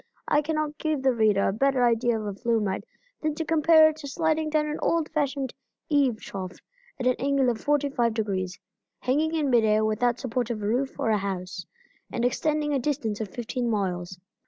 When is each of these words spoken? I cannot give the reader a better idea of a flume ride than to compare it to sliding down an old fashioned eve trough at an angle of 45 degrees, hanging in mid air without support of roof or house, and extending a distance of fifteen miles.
I 0.27 0.41
cannot 0.41 0.79
give 0.79 1.03
the 1.03 1.13
reader 1.13 1.47
a 1.47 1.53
better 1.53 1.85
idea 1.85 2.19
of 2.19 2.25
a 2.25 2.33
flume 2.33 2.63
ride 2.63 2.87
than 3.21 3.35
to 3.35 3.45
compare 3.45 3.89
it 3.89 3.97
to 3.97 4.07
sliding 4.07 4.49
down 4.49 4.65
an 4.65 4.79
old 4.81 5.09
fashioned 5.11 5.53
eve 5.89 6.19
trough 6.19 6.57
at 6.99 7.05
an 7.05 7.13
angle 7.19 7.51
of 7.51 7.61
45 7.61 8.11
degrees, 8.15 8.57
hanging 9.01 9.35
in 9.35 9.51
mid 9.51 9.63
air 9.63 9.85
without 9.85 10.19
support 10.19 10.49
of 10.49 10.63
roof 10.63 10.99
or 10.99 11.11
house, 11.11 11.67
and 12.11 12.25
extending 12.25 12.73
a 12.73 12.79
distance 12.79 13.21
of 13.21 13.27
fifteen 13.29 13.69
miles. 13.69 14.19